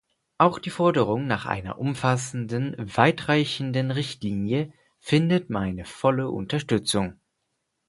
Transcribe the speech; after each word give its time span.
Auch 0.39 0.57
die 0.57 0.71
Forderung 0.71 1.27
nach 1.27 1.45
einer 1.45 1.77
umfassenden, 1.77 2.75
weitreichenden 2.79 3.91
Richtlinie 3.91 4.73
findet 4.99 5.51
meine 5.51 5.85
volle 5.85 6.31
Unterstützung. 6.31 7.19